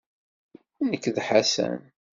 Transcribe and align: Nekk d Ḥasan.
Nekk 0.89 1.05
d 1.15 1.17
Ḥasan. 1.27 1.79